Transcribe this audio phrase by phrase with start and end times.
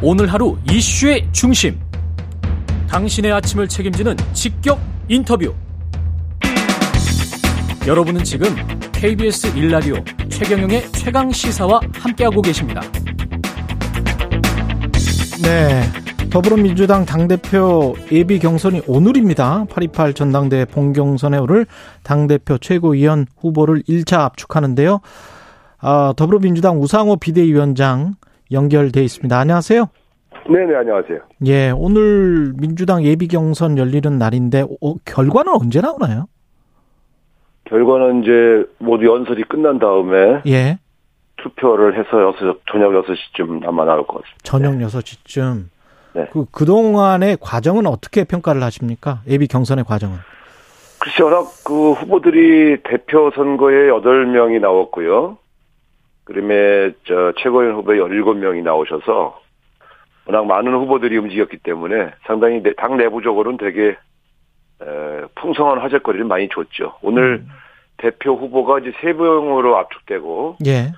[0.00, 1.76] 오늘 하루 이슈의 중심.
[2.88, 4.78] 당신의 아침을 책임지는 직격
[5.08, 5.52] 인터뷰.
[7.84, 8.54] 여러분은 지금
[8.92, 9.96] KBS 일라디오
[10.28, 12.80] 최경영의 최강 시사와 함께하고 계십니다.
[15.42, 15.82] 네.
[16.30, 19.64] 더불어민주당 당대표 예비 경선이 오늘입니다.
[19.64, 21.66] 828 전당대 본경선에 오를
[22.04, 25.00] 당대표 최고위원 후보를 1차 압축하는데요.
[25.80, 28.14] 아, 더불어민주당 우상호 비대위원장
[28.52, 29.38] 연결돼 있습니다.
[29.38, 29.88] 안녕하세요.
[30.50, 31.18] 네네, 안녕하세요.
[31.46, 36.26] 예, 오늘 민주당 예비 경선 열리는 날인데, 어, 결과는 언제 나오나요?
[37.64, 40.78] 결과는 이제 모두 연설이 끝난 다음에 예.
[41.36, 44.38] 투표를 해서 여섯, 저녁 6시쯤 아마 나올 것 같습니다.
[44.42, 45.64] 저녁 6시쯤.
[46.14, 46.26] 네.
[46.32, 49.20] 그, 그동안의 과정은 어떻게 평가를 하십니까?
[49.28, 50.16] 예비 경선의 과정은.
[50.98, 55.36] 글쎄, 워낙 그 후보들이 대표 선거에 8명이 나왔고요.
[56.28, 59.40] 그다음에 저 최고위원 후보에 17명이 나오셔서
[60.26, 63.96] 워낙 많은 후보들이 움직였기 때문에 상당히 내- 당 내부적으로는 되게
[64.82, 64.86] 에,
[65.36, 66.94] 풍성한 화제거리를 많이 줬죠.
[67.02, 67.44] 오늘
[67.96, 70.92] 대표 후보가 이제 세 명으로 압축되고 예.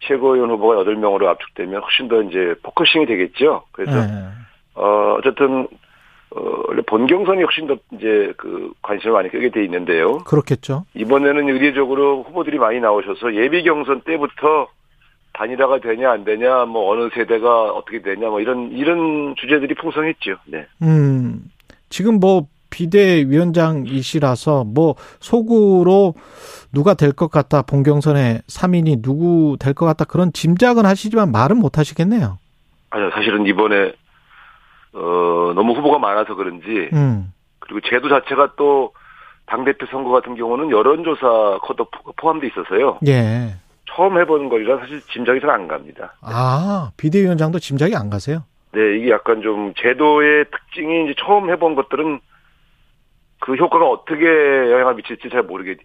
[0.00, 3.62] 최고위원 후보가 8명으로 압축되면 훨씬 더 이제 focusing이 되겠죠.
[3.72, 4.28] 그래서 예.
[4.74, 5.66] 어 어쨌든
[6.36, 10.18] 어 원래 본경선이 훨씬 더 이제 그 관심을 많이 끄게 돼 있는데요.
[10.18, 10.84] 그렇겠죠.
[10.94, 14.68] 이번에는 의례적으로 후보들이 많이 나오셔서 예비 경선 때부터
[15.34, 20.36] 단일화가 되냐 안 되냐 뭐 어느 세대가 어떻게 되냐 뭐 이런 이런 주제들이 풍성했죠.
[20.46, 20.66] 네.
[20.82, 21.44] 음,
[21.88, 26.14] 지금 뭐 비대위원장이시라서 뭐 속으로
[26.72, 31.78] 누가 될 것 같다, 본경선에 3인이 누구 될 것 같다 그런 짐작은 하시지만 말은 못
[31.78, 32.38] 하시겠네요.
[32.90, 33.92] 아니요 사실은 이번에
[34.94, 38.92] 어 너무 후보가 많아서 그런지 음, 그리고 제도 자체가 또
[39.46, 42.98] 당대표 선거 같은 경우는 여론조사 컷오프 포함돼 있어서요.
[43.06, 43.54] 예.
[43.94, 46.14] 처음 해보는 거리라 사실 짐작이 잘 안 갑니다.
[46.22, 48.44] 아, 비대위원장도 짐작이 안 가세요?
[48.72, 52.20] 네, 이게 약간 좀 제도의 특징이 이제 처음 해본 것들은
[53.40, 55.82] 그 효과가 어떻게 영향을 미칠지 잘 모르겠죠.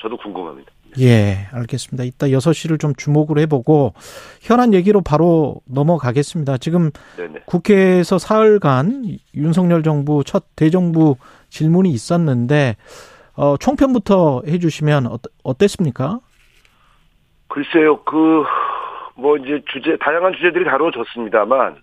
[0.00, 0.70] 저도 궁금합니다.
[1.00, 2.04] 예, 알겠습니다.
[2.04, 3.94] 이따 6시를 좀 주목을 해보고
[4.40, 6.58] 현안 얘기로 바로 넘어가겠습니다.
[6.58, 7.40] 지금 네네.
[7.46, 9.04] 국회에서 사흘간
[9.34, 11.16] 윤석열 정부 첫 대정부
[11.50, 12.76] 질문이 있었는데
[13.36, 16.20] 어, 총평부터 해주시면 어, 어땠습니까?
[17.48, 18.44] 글쎄요, 그,
[19.14, 21.76] 뭐 이제 주제, 다양한 주제들이 다뤄졌습니다만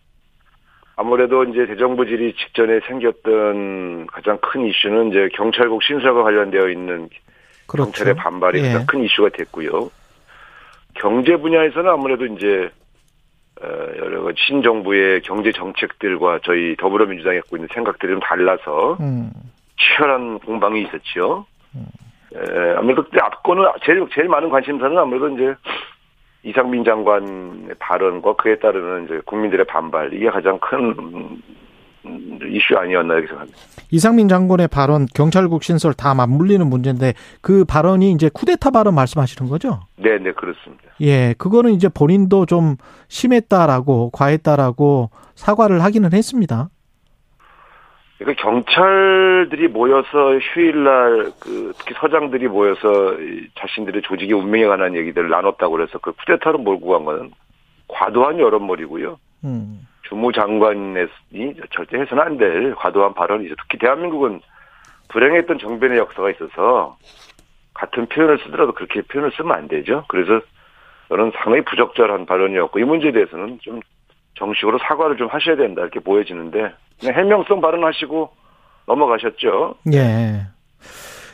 [0.98, 7.10] 아무래도 이제 대정부 질의 직전에 생겼던 가장 큰 이슈는 이제 경찰국 신설과 관련되어 있는
[7.68, 7.92] 그렇죠.
[7.92, 8.64] 경찰의 반발이 예.
[8.64, 9.90] 가장 큰 이슈가 됐고요.
[10.96, 12.70] 경제 분야에서는 아무래도 이제
[13.62, 13.68] 어,
[13.98, 19.32] 여러 가지 신정부의 경제 정책들과 저희 더불어민주당이 갖고 있는 생각들이 좀 달라서 음,
[19.80, 21.46] 치열한 공방이 있었죠.
[22.36, 25.56] 에, 아무래도 그때 앞거는 제일 제일 많은 관심사는 아무래도 이제
[26.44, 31.42] 이상민 장관의 발언과 그에 따르는 이제 국민들의 반발 이게 가장 큰 음,
[32.52, 33.60] 이슈 아니었나 이렇게 생각합니다.
[33.92, 39.82] 이상민 장관의 발언 경찰국 신설 다 맞물리는 문제인데 그 발언이 이제 쿠데타 발언 말씀하시는 거죠?
[39.98, 40.84] 네, 네 그렇습니다.
[41.02, 42.78] 예, 그거는 이제 본인도 좀
[43.08, 46.70] 심했다라고 과했다라고 사과를 하기는 했습니다.
[48.18, 55.74] 그러니까 경찰들이 모여서 휴일날 그 특히 서장들이 모여서 이 자신들의 조직의 운명에 관한 얘기들을 나눴다고
[55.74, 57.32] 그래서 그 쿠데타로 몰고 간 거는
[57.88, 59.18] 과도한 여론몰이고요.
[59.44, 60.94] 음, 주무 장관이
[61.72, 63.56] 절대 해서는 안 될 과도한 발언이죠.
[63.62, 64.42] 특히 대한민국은
[65.10, 66.98] 불행했던 정변의 역사가 있어서
[67.74, 70.06] 같은 표현을 쓰더라도 그렇게 표현을 쓰면 안 되죠.
[70.08, 70.42] 그래서
[71.10, 73.80] 저는 상당히 부적절한 발언이었고 이 문제에 대해서는 좀
[74.36, 78.30] 정식으로 사과를 좀 하셔야 된다 이렇게 보여지는데 그냥 해명성 발언하시고
[78.88, 79.76] 넘어가셨죠.
[79.94, 80.48] 예.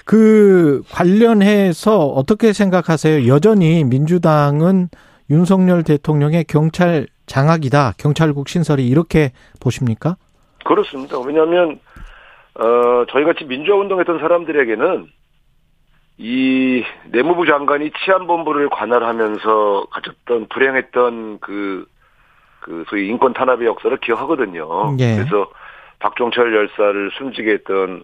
[0.06, 3.28] 그 관련해서 어떻게 생각하세요?
[3.28, 4.90] 여전히 민주당은
[5.30, 7.94] 윤석열 대통령의 경찰 장악이다.
[7.98, 9.32] 경찰국 신설이 이렇게
[9.62, 10.18] 보십니까?
[10.66, 11.18] 그렇습니다.
[11.20, 11.80] 왜냐하면
[12.56, 15.08] 어 저희 같이 민주화 운동했던 사람들에게는
[16.18, 21.86] 이 내무부 장관이 치안본부를 관할하면서 가졌던 불행했던 그,
[22.60, 24.98] 그 소위 인권 탄압의 역사를 기억하거든요.
[25.00, 25.16] 예.
[25.16, 25.50] 그래서
[26.00, 28.04] 박종철 열사를 숨지게 했던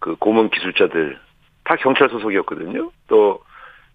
[0.00, 1.18] 그 고문 기술자들
[1.64, 2.90] 다 경찰 소속이었거든요.
[3.08, 3.42] 또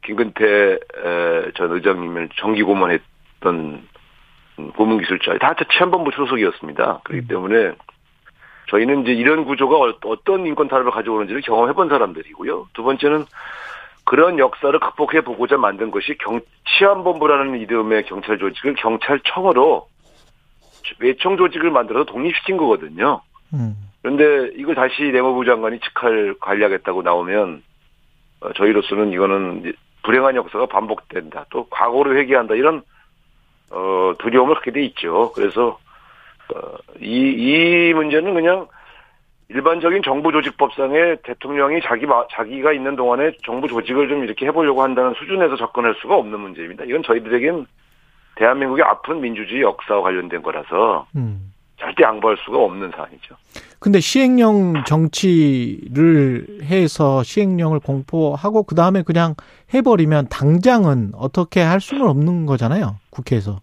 [0.05, 3.87] 김근태 에, 전 의장님을 정기 고문했던
[4.75, 7.01] 고문 기술자 다 치안본부 소속이었습니다.
[7.03, 7.73] 그렇기 때문에
[8.69, 12.67] 저희는 이제 이런 구조가 어- 어떤 인권 탄압을 가져오는지를 경험해본 사람들이고요.
[12.73, 13.25] 두 번째는
[14.05, 16.39] 그런 역사를 극복해 보고자 만든 것이 경,
[16.77, 19.87] 치안본부라는 이름의 경찰 조직을 경찰청으로
[20.99, 23.21] 외청 조직을 만들어서 독립시킨 거거든요.
[23.53, 23.75] 음.
[24.01, 27.61] 그런데 이걸 다시 내무부 장관이 직할 관리하겠다고 나오면
[28.41, 29.73] 어, 저희로서는 이거는
[30.03, 31.45] 불행한 역사가 반복된다.
[31.51, 32.55] 또 과거를 회귀한다.
[32.55, 32.81] 이런
[33.71, 35.31] 어 두려움을 갖게 돼 있죠.
[35.33, 35.77] 그래서
[36.53, 38.67] 어, 이, 이 문제는 그냥
[39.49, 45.55] 일반적인 정부 조직법상에 대통령이 자기, 자기가 있는 동안에 정부 조직을 좀 이렇게 해보려고 한다는 수준에서
[45.55, 46.83] 접근할 수가 없는 문제입니다.
[46.85, 47.65] 이건 저희들에겐
[48.35, 51.51] 대한민국의 아픈 민주주의 역사와 관련된 거라서 음.
[51.79, 53.35] 절대 양보할 수가 없는 사안이죠.
[53.79, 59.35] 근데 시행령 정치를 해서 시행령을 공포하고 그 다음에 그냥
[59.73, 62.97] 해버리면 당장은 어떻게 할 수는 없는 거잖아요.
[63.09, 63.59] 국회에서.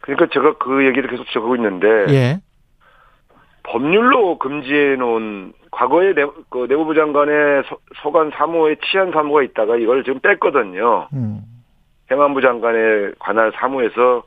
[0.00, 2.40] 그러니까 제가 그 얘기를 계속 적고 있는데 예.
[3.62, 7.62] 법률로 금지해 놓은 과거에 내, 그 내무부 장관의
[8.02, 11.08] 서, 관 사무에 치안 사무가 있다가 이걸 지금 뺐거든요.
[11.12, 11.42] 음.
[12.10, 14.22] 행안부 장관의 관할 사무에서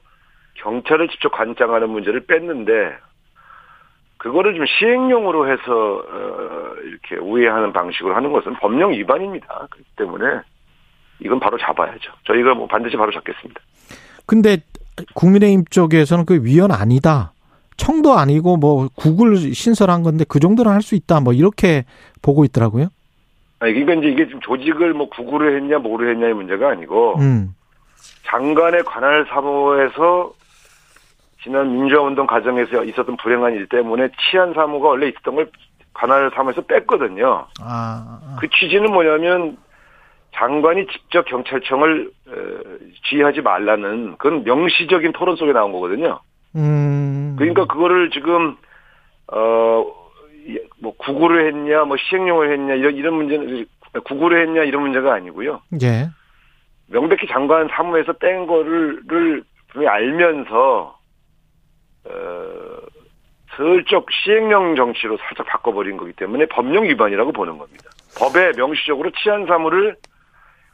[0.55, 2.95] 경찰을 직접 관장하는 문제를 뺐는데
[4.17, 9.47] 그거를 좀 시행령으로 해서 어, 이렇게 우회하는 방식으로 하는 것은 법령 위반입니다.
[9.71, 10.41] 그렇기 때문에
[11.19, 12.11] 이건 바로 잡아야죠.
[12.25, 13.59] 저희가 뭐 반드시 바로 잡겠습니다.
[14.27, 14.57] 근데
[15.15, 17.33] 국민의힘 쪽에서는 그 위헌 아니다.
[17.77, 21.19] 청도 아니고 뭐 국을 신설한 건데 그 정도는 할 수 있다.
[21.19, 21.85] 뭐 이렇게
[22.21, 22.89] 보고 있더라고요.
[23.59, 27.55] 아니 그러니까 이제 이게 지금 조직을 뭐 국으로 했냐 뭐로 했냐의 문제가 아니고 음.
[28.27, 30.31] 장관의 관할 사무에서
[31.43, 35.49] 지난 민주화운동 과정에서 있었던 불행한 일 때문에 치안 사무가 원래 있었던 걸
[35.93, 37.47] 관할 사무에서 뺐거든요.
[37.61, 38.37] 아, 아.
[38.39, 39.57] 그 취지는 뭐냐면
[40.33, 42.11] 장관이 직접 경찰청을
[43.09, 46.19] 지휘하지 말라는 그건 명시적인 토론 속에 나온 거거든요.
[46.55, 47.35] 음.
[47.37, 48.55] 그러니까 그거를 지금
[49.27, 53.65] 어뭐 구구를 했냐 뭐 시행령을 했냐 이런 이런 문제는
[54.05, 55.61] 구구를 했냐 이런 문제가 아니고요.
[55.81, 56.09] 예.
[56.87, 59.01] 명백히 장관 사무에서 뺀 거를
[59.69, 61.00] 분명히 알면서
[62.05, 62.77] 어
[63.55, 67.89] 슬쩍 시행령 정치로 살짝 바꿔버린 거기 때문에 법령 위반이라고 보는 겁니다.
[68.17, 69.95] 법에 명시적으로 치안 사무를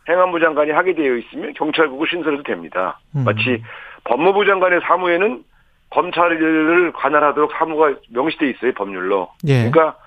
[0.07, 3.00] 행안부 장관이 하게 되어 있으면 경찰국을 신설해도 됩니다.
[3.15, 3.24] 음.
[3.25, 3.62] 마치
[4.06, 5.44] 법무부 장관의 사무에는
[5.89, 9.29] 검찰을 관할하도록 사무가 명시돼 있어요 법률로.
[9.47, 9.69] 예.
[9.69, 9.97] 그러니까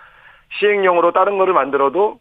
[0.59, 2.19] 시행령으로 다른 거를 만들어도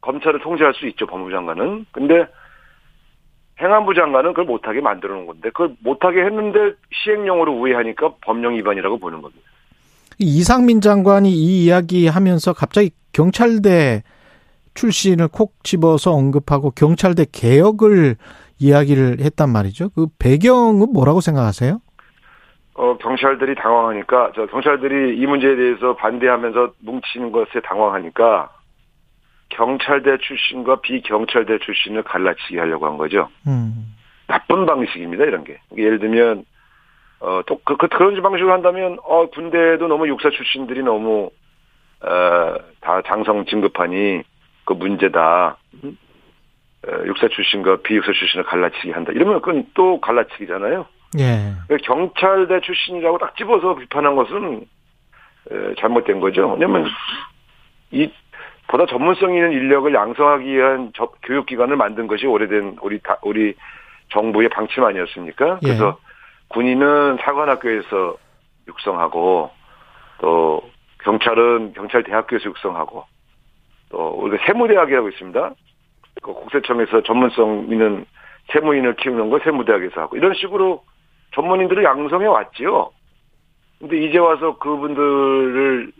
[0.00, 1.86] 검찰을 통제할 수 있죠 법무부 장관은.
[1.92, 2.26] 근데
[3.60, 9.20] 행안부 장관은 그걸 못하게 만들어 놓은 건데 그걸 못하게 했는데 시행령으로 우회하니까 법령 위반이라고 보는
[9.20, 9.42] 겁니다.
[10.18, 14.02] 이상민 장관이 이 이야기 하면서 갑자기 경찰대
[14.74, 18.16] 출신을 콕 집어서 언급하고 경찰대 개혁을
[18.58, 19.90] 이야기를 했단 말이죠.
[19.90, 21.80] 그 배경은 뭐라고 생각하세요?
[22.74, 28.48] 어, 경찰들이 당황하니까, 저 경찰들이 이 문제에 대해서 반대하면서 뭉치는 것에 당황하니까,
[29.50, 33.28] 경찰대 출신과 비경찰대 출신을 갈라치게 하려고 한 거죠.
[33.46, 33.94] 음.
[34.26, 35.58] 나쁜 방식입니다, 이런 게.
[35.76, 36.44] 예를 들면,
[37.20, 41.30] 어, 또, 그, 그, 그런 방식으로 한다면, 어, 군대도 너무 육사 출신들이 너무,
[42.00, 44.22] 어, 다 장성 진급하니,
[44.64, 45.56] 그 문제다.
[46.86, 49.12] 어, 육사 출신과 비육사 출신을 갈라치기 한다.
[49.12, 50.86] 이러면 그건 또 갈라치기잖아요.
[51.18, 51.52] 예.
[51.66, 54.64] 그러니까 경찰대 출신이라고 딱 집어서 비판한 것은
[55.78, 56.52] 잘못된 거죠.
[56.52, 56.86] 왜냐면
[57.90, 58.10] 이
[58.70, 60.92] 보다 전문성 있는 인력을 양성하기 위한
[61.24, 63.54] 교육기관을 만든 것이 오래된 우리 다, 우리
[64.10, 65.58] 정부의 방침 아니었습니까?
[65.62, 65.66] 예.
[65.66, 65.98] 그래서
[66.48, 68.16] 군인은 사관학교에서
[68.68, 69.50] 육성하고
[70.20, 70.62] 또
[71.02, 73.04] 경찰은 경찰대학교에서 육성하고
[73.88, 75.54] 또 우리가 세무대학이라고 있습니다.
[76.22, 78.04] 그 국세청에서 전문성 있는
[78.52, 80.84] 세무인을 키우는 거 세무대학에서 하고 이런 식으로
[81.34, 82.92] 전문인들을 양성해 왔지요.
[83.80, 85.92] 근데 이제 와서 그분들을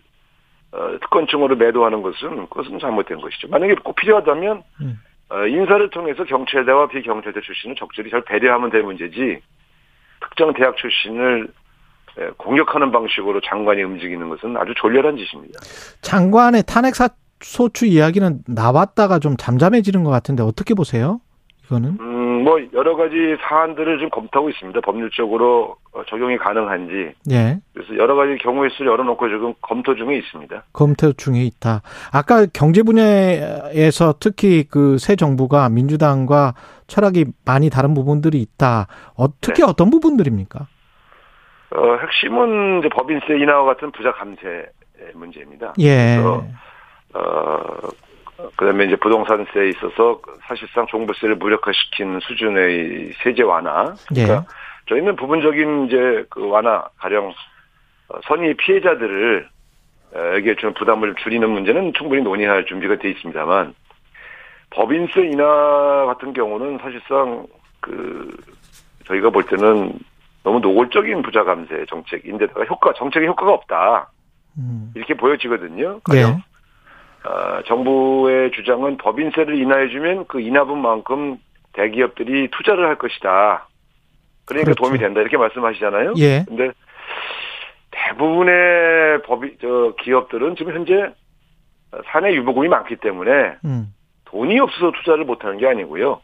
[0.72, 3.48] 어, 특권층으로 매도하는 것은 그것은 잘못된 것이죠.
[3.48, 5.00] 만약에 꼭 필요하다면 음.
[5.30, 9.40] 어, 인사를 통해서 경찰대와 비경찰대 출신을 적절히 잘 배려하면 될 문제지
[10.20, 11.48] 특정 대학 출신을
[12.36, 15.60] 공격하는 방식으로 장관이 움직이는 것은 아주 졸렬한 짓입니다.
[16.02, 17.08] 장관의 탄핵 사
[17.42, 21.20] 소추 이야기는 나왔다가 좀 잠잠해지는 것 같은데 어떻게 보세요?
[21.64, 21.96] 이거는?
[22.00, 24.80] 음, 뭐 여러 가지 사안들을 좀 검토하고 있습니다.
[24.82, 27.12] 법률적으로 어, 적용이 가능한지.
[27.32, 27.58] 예.
[27.74, 30.62] 그래서 여러 가지 경우의 수를 열어놓고 지금 검토 중에 있습니다.
[30.72, 31.82] 검토 중에 있다.
[32.12, 36.54] 아까 경제 분야에서 특히 그 새 정부가 민주당과
[36.86, 38.86] 철학이 많이 다른 부분들이 있다.
[39.16, 39.68] 어, 특히 네.
[39.68, 40.66] 어떤 부분들입니까?
[41.72, 44.66] 어, 핵심은 이제 법인세 인하와 같은 부자 감세
[45.14, 45.72] 문제입니다.
[45.78, 46.16] 예.
[46.16, 46.44] 그래서
[47.14, 47.88] 어,
[48.56, 53.94] 그다음에 이제 부동산세에 있어서 사실상 종부세를 무력화시킨 수준의 세제 완화.
[54.08, 54.40] 그러니까 예.
[54.88, 57.32] 저희는 부분적인 이제 그 완화 가령
[58.08, 59.48] 어, 선의 피해자들을
[60.12, 63.74] 에게 좀 부담을 줄이는 문제는 충분히 논의할 준비가 돼 있습니다만
[64.70, 67.46] 법인세 인하 같은 경우는 사실상
[67.78, 68.36] 그
[69.06, 69.92] 저희가 볼 때는
[70.42, 74.10] 너무 노골적인 부자 감세 정책인데다가 효과 정책의 효과가 없다
[74.58, 74.92] 음.
[74.96, 76.00] 이렇게 보여지거든요.
[76.00, 76.42] 가령 네.
[77.24, 81.38] 어, 정부의 주장은 법인세를 인하해주면 그 인하분 만큼
[81.72, 83.68] 대기업들이 투자를 할 것이다.
[84.46, 84.82] 그러니까 그렇죠.
[84.82, 86.14] 도움이 된다 이렇게 말씀하시잖아요.
[86.18, 86.44] 예.
[86.48, 86.70] 근데
[87.90, 91.12] 대부분의 법이 저 기업들은 지금 현재
[92.06, 93.92] 사내 유보금이 많기 때문에 음.
[94.24, 96.20] 돈이 없어서 투자를 못하는 게 아니고요.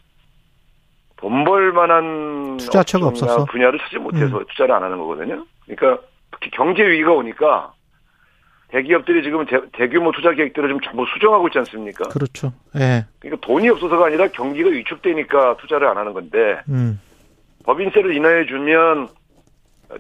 [1.17, 3.45] 돈 벌만한 투자처가 없어서?
[3.47, 5.45] 분야를 찾지 못해서 투자를 안 하는 거거든요.
[5.67, 7.73] 그러니까 특히 경제 위기가 오니까
[8.69, 12.09] 대기업들이 지금 대, 규모 투자 계획들을 좀 전부 수정하고 있지 않습니까?
[12.09, 12.53] 그렇죠.
[12.77, 13.05] 예.
[13.21, 17.01] 그러니까 돈이 없어서가 아니라 경기가 위축되니까 투자를 안 하는 건데 음.
[17.65, 19.09] 법인세를 인하해 주면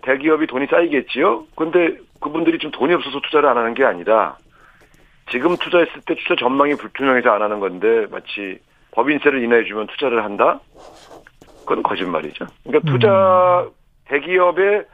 [0.02, 1.46] 대기업이 돈이 쌓이겠지요.
[1.56, 4.36] 근데 그분들이 좀 돈이 없어서 투자를 안 하는 게 아니라
[5.30, 8.58] 지금 투자했을 때 투자 전망이 불투명해서 안 하는 건데 마치
[8.92, 10.60] 법인세를 인하해 주면 투자를 한다?
[11.60, 12.46] 그건 거짓말이죠.
[12.64, 13.66] 그러니까 투자
[14.06, 14.84] 대기업의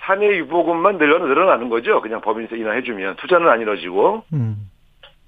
[0.00, 2.00] 사내 유보금만 늘어 늘어나는 거죠.
[2.00, 4.70] 그냥 법인세 인하해 주면 투자는 안 이루어지고 음.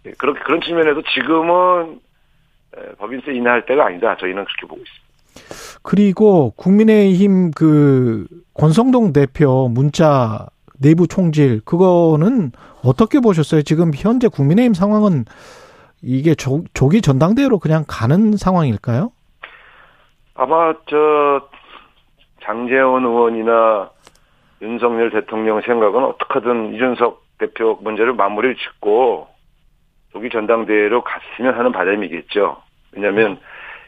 [0.07, 2.01] 예, 그렇게 그런 측면에서 지금은
[2.77, 4.17] 에, 법인세 인하할 때가 아니다.
[4.17, 5.81] 저희는 그렇게 보고 있습니다.
[5.83, 10.47] 그리고 국민의힘 그 권성동 대표 문자
[10.81, 12.53] 내부 총질 그거는
[12.85, 13.63] 어떻게 보셨어요?
[13.63, 15.25] 지금 현재 국민의힘 상황은
[16.03, 19.13] 이게 조, 조기 전당대회로 그냥 가는 상황일까요?
[20.35, 21.49] 아마 저
[22.43, 23.91] 장재원 의원이나
[24.63, 29.27] 윤석열 대통령 생각은 어떻게든 이준석 대표 문제를 마무리를 짓고
[30.13, 32.63] 조기 전당대회로 갔으면 하는 바람이겠죠.
[32.93, 33.39] 왜냐하면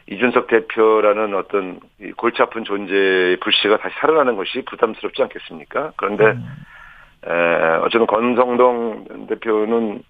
[0.07, 5.93] 이준석 대표라는 어떤 이 골치 아픈 존재의 불씨가 다시 살아나는 것이 부담스럽지 않겠습니까?
[5.95, 6.37] 그런데
[7.25, 7.31] 에,
[7.81, 10.03] 어쨌든 권성동 대표는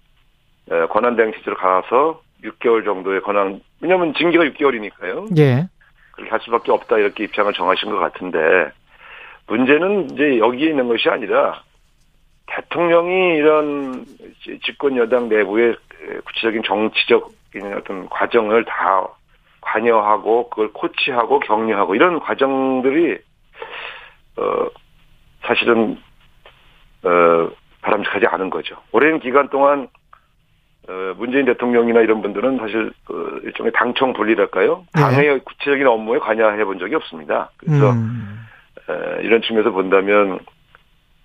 [0.70, 5.38] 에, 권한대행 체제로 가서 6개월 정도의 권한 왜냐하면 징계가 6개월이니까요.
[5.38, 5.68] 예.
[6.12, 8.38] 그렇게 할 수밖에 없다 이렇게 입장을 정하신 것 같은데
[9.46, 11.62] 문제는 이제 여기에 있는 것이 아니라
[12.46, 14.04] 대통령이 이런
[14.64, 15.76] 집권 여당 내부의
[16.24, 19.08] 구체적인 정치적인 어떤 과정을 다
[19.60, 23.18] 관여하고 그걸 코치하고 격려하고 이런 과정들이
[24.36, 24.66] 어
[25.42, 25.98] 사실은
[27.02, 27.50] 어
[27.82, 28.76] 바람직하지 않은 거죠.
[28.92, 29.88] 오랜 기간 동안
[30.88, 34.84] 어, 문재인 대통령이나 이런 분들은 사실 그 일종의 당청 분리랄까요?
[34.94, 35.02] 네.
[35.02, 37.50] 당의 구체적인 업무에 관여해 본 적이 없습니다.
[37.56, 38.45] 그래서 음.
[38.90, 40.38] 에, 이런 측면에서 본다면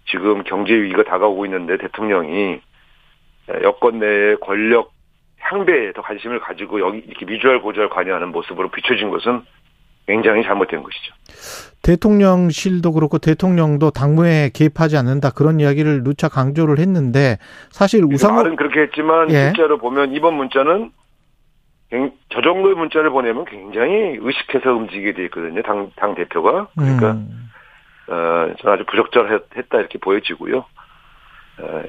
[0.09, 2.53] 지금 경제 위기가 다가오고 있는데 대통령이
[3.49, 4.91] 에, 여권 내의 권력
[5.39, 9.41] 향배에 더 관심을 가지고 여기 이렇게 미주알 고주알 관여하는 모습으로 비춰진 것은
[10.07, 11.13] 굉장히 잘못된 것이죠.
[11.83, 17.37] 대통령실도 그렇고 대통령도 당무에 개입하지 않는다 그런 이야기를 누차 강조를 했는데
[17.69, 19.45] 사실 우상호 말은 그렇게 했지만 예.
[19.53, 20.91] 실제로 보면 이번 문자는
[21.89, 25.61] 굉- 저 정도의 문자를 보내면 굉장히 의식해서 움직이게 돼 있거든요.
[25.63, 26.67] 당, 당 대표가.
[26.77, 27.49] 그러니까, 음.
[28.11, 30.65] 어, 저는 아주 부적절했다 이렇게 보여지고요.
[31.59, 31.83] 어,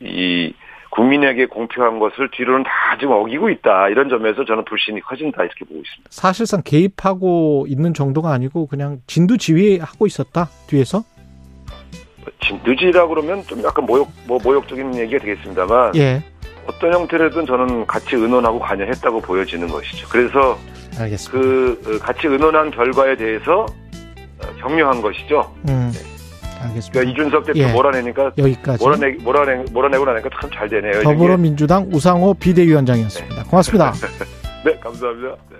[0.00, 0.54] 이,
[0.90, 3.88] 국민에게 공표한 것을 뒤로는 다 지금 어기고 있다.
[3.88, 5.42] 이런 점에서 저는 불신이 커진다.
[5.44, 6.08] 이렇게 보고 있습니다.
[6.10, 11.04] 사실상 개입하고 있는 정도가 아니고 그냥 진두지휘하고 있었다 뒤에서
[12.42, 15.94] 진두지라고 그러면 좀 약간 모욕, 뭐, 모욕적인 얘기가 되겠습니다만.
[15.96, 16.22] 예
[16.66, 20.08] 어떤 형태로든 저는 같이 의논하고 관여했다고 보여지는 것이죠.
[20.08, 20.58] 그래서
[20.98, 21.30] 알겠습니다.
[21.32, 23.79] 그 어, 같이 의논한 결과에 대해서 어,
[24.60, 25.52] 격려한 것이죠.
[25.68, 25.92] 음
[26.62, 26.90] 알겠습니다.
[26.92, 27.72] 그러니까 이준석 대표 예.
[27.72, 31.02] 몰아내니까 여기까지 몰아내 몰아내 몰아내고 나니까 참 잘 되네요.
[31.02, 33.44] 더불어민주당 우상호 비대위원장이었습니다.
[33.44, 33.92] 고맙습니다.
[34.64, 35.36] 네, 감사합니다.
[35.50, 35.56] 네.